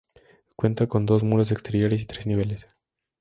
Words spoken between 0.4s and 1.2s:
Cuenta con